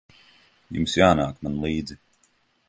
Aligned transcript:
Jums 0.77 0.95
jānāk 1.01 1.45
man 1.49 1.61
līdzi. 1.67 1.99